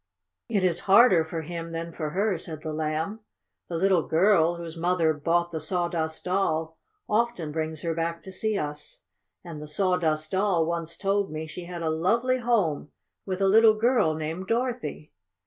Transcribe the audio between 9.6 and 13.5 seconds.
the Sawdust Doll once told me she had a lovely home with a